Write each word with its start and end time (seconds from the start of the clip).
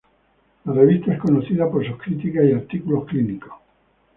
La 0.65 0.73
revista 0.73 1.13
es 1.13 1.19
conocida 1.19 1.69
por 1.69 1.85
sus 1.85 1.95
críticas 1.99 2.43
y 2.45 2.53
artículos 2.53 3.05
clínicos. 3.05 3.51